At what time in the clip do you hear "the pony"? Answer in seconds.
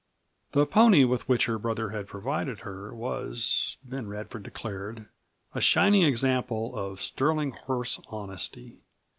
0.53-1.03